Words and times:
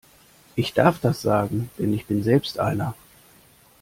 Ich 0.55 0.73
darf 0.73 0.99
das 0.99 1.21
sagen, 1.21 1.69
denn 1.77 1.93
ich 1.93 2.07
bin 2.07 2.23
selbst 2.23 2.57
einer! 2.59 2.95